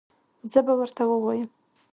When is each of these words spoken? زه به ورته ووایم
زه 0.51 0.59
به 0.65 0.73
ورته 0.79 1.03
ووایم 1.07 1.49